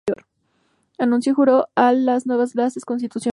Anunció 0.97 1.31
y 1.31 1.35
juró 1.35 1.67
las 1.75 2.25
nuevas 2.25 2.55
Bases 2.55 2.85
Constitucionales. 2.85 3.29